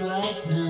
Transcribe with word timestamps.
right 0.00 0.46
now. 0.48 0.65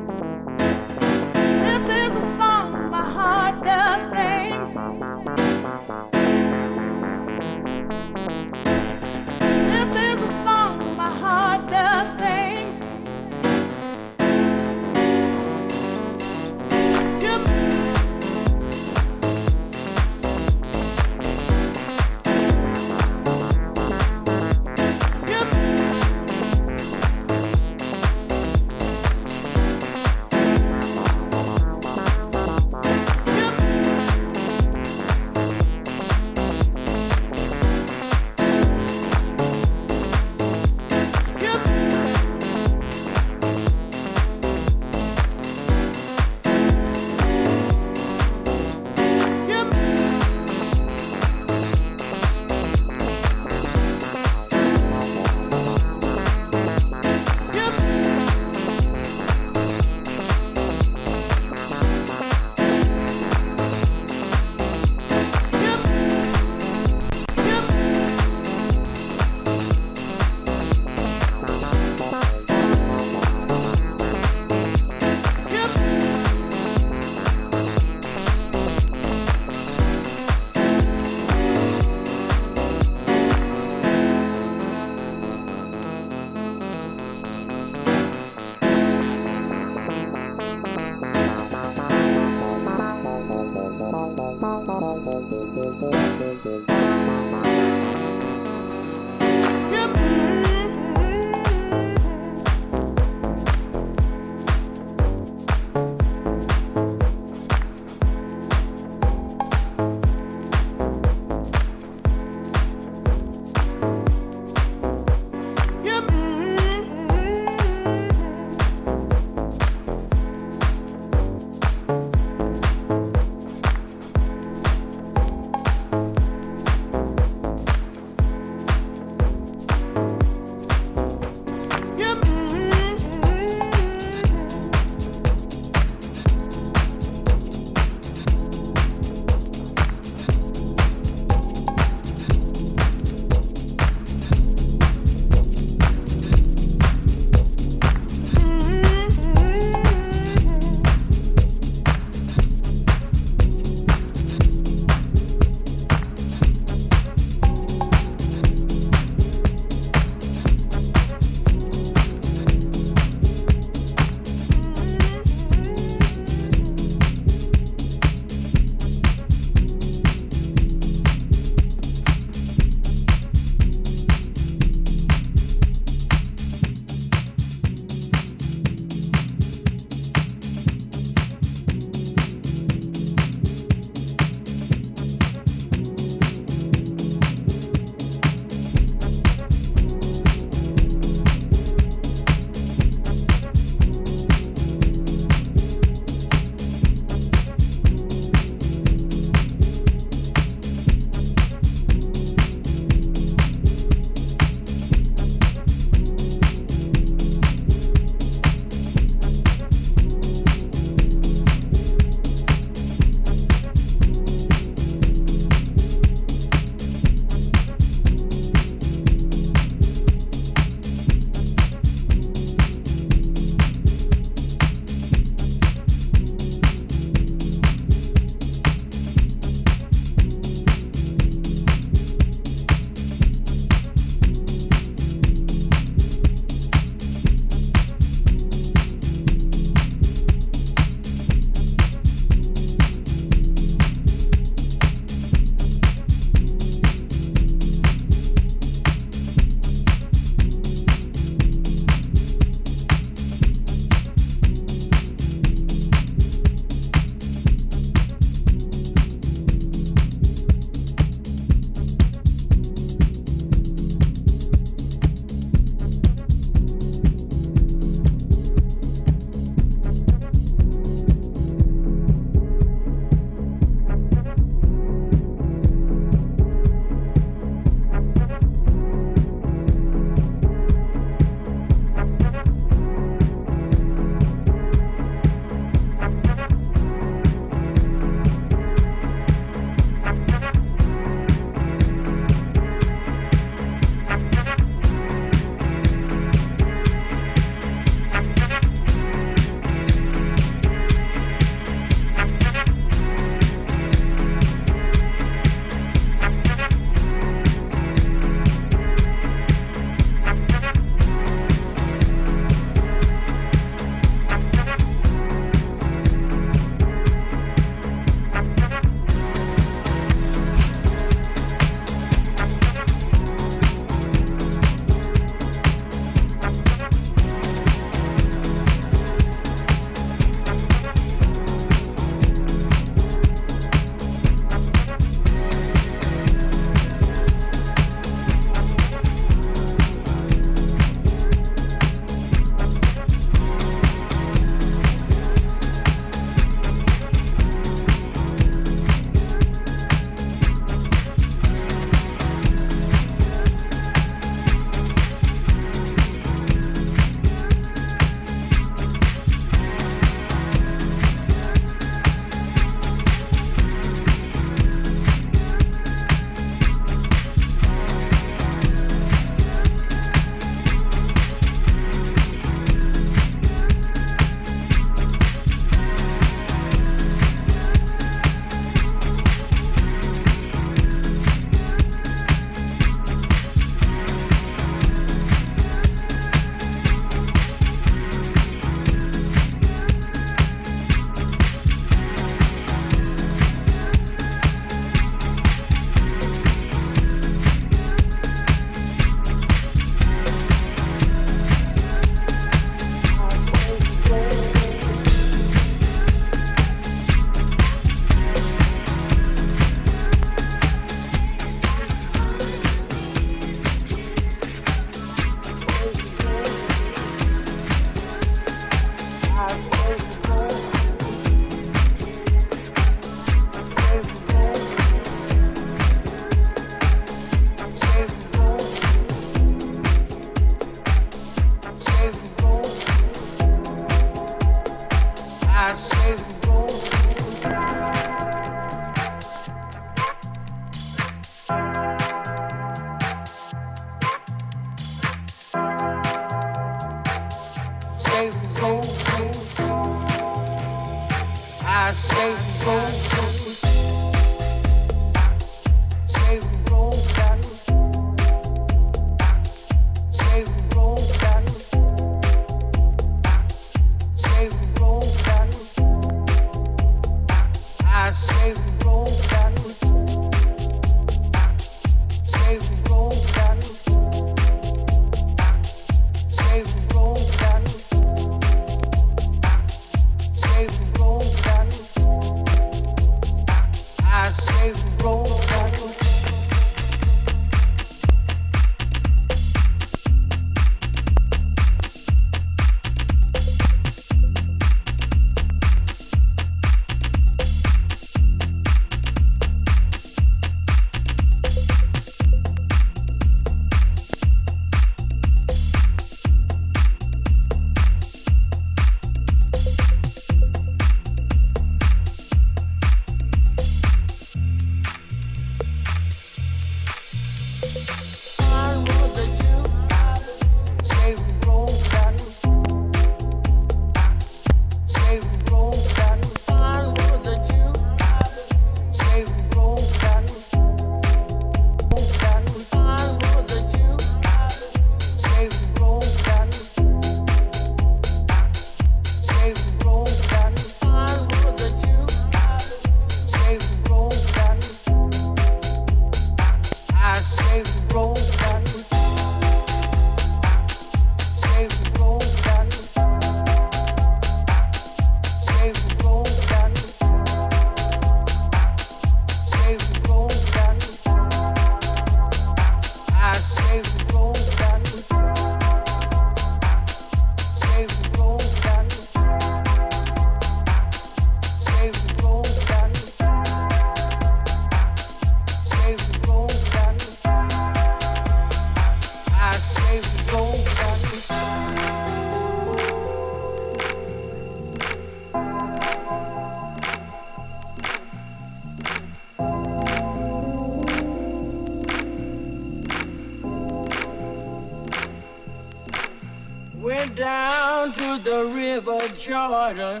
Jordan, 599.28 600.00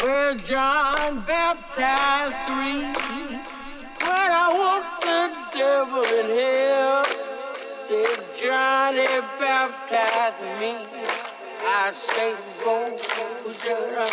where 0.00 0.34
John 0.36 1.24
baptized 1.26 2.36
three. 2.46 2.86
But 3.98 4.30
I 4.30 4.48
want 4.62 4.86
the 5.02 5.58
devil 5.58 6.04
in 6.04 6.28
hell. 6.38 7.04
Said 7.78 8.22
Johnny 8.40 9.06
baptized 9.40 10.60
me. 10.60 10.72
I 11.66 11.90
say, 11.92 12.34
go, 12.62 12.96
Jordan. 13.64 14.11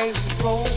days 0.00 0.16
roll. 0.42 0.69